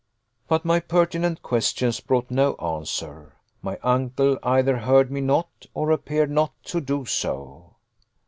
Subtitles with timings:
[0.47, 3.33] But my pertinent questions brought no answer.
[3.61, 7.75] My uncle either heard me not, or appeared not to do so.